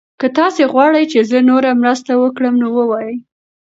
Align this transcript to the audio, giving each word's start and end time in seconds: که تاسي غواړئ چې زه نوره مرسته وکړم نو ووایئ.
که 0.19 0.27
تاسي 0.37 0.63
غواړئ 0.71 1.03
چې 1.11 1.19
زه 1.29 1.37
نوره 1.49 1.71
مرسته 1.81 2.11
وکړم 2.17 2.55
نو 2.61 2.67
ووایئ. 2.77 3.13